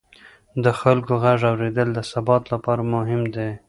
د 0.63 0.65
خلکو 0.79 1.13
غږ 1.23 1.39
اورېدل 1.51 1.87
د 1.93 1.99
ثبات 2.11 2.43
لپاره 2.53 2.81
مهم 2.93 3.21
دي 3.35 3.49